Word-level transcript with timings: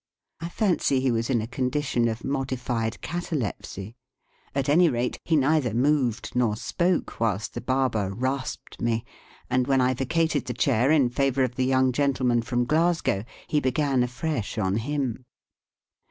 I 0.39 0.49
fancy 0.49 0.99
he 0.99 1.11
was 1.11 1.29
in 1.29 1.41
a 1.41 1.45
condition 1.47 2.07
of 2.07 2.23
modified 2.23 2.99
catalepsy. 3.01 3.95
At 4.55 4.67
any 4.67 4.89
rate, 4.89 5.19
he 5.23 5.35
neither 5.35 5.75
moved 5.75 6.31
nor 6.33 6.55
spoke 6.55 7.19
whilst 7.19 7.53
the 7.53 7.61
barber 7.61 8.11
rasped 8.11 8.81
me, 8.81 9.05
and 9.47 9.67
when 9.67 9.79
I 9.79 9.93
vacated 9.93 10.45
the 10.45 10.55
chair 10.55 10.89
in 10.89 11.09
favour 11.11 11.43
of 11.43 11.53
the 11.53 11.65
young 11.65 11.91
gentleman 11.91 12.41
from 12.41 12.65
Glasgow 12.65 13.23
he 13.45 13.59
began 13.59 14.01
afresh 14.01 14.57
on 14.57 14.77
him. 14.77 15.23